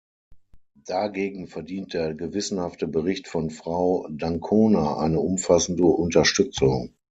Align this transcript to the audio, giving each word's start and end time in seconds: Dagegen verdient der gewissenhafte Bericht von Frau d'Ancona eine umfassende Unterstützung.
Dagegen 0.87 1.45
verdient 1.47 1.93
der 1.93 2.15
gewissenhafte 2.15 2.87
Bericht 2.87 3.27
von 3.27 3.51
Frau 3.51 4.07
d'Ancona 4.09 4.97
eine 4.97 5.19
umfassende 5.19 5.83
Unterstützung. 5.83 6.95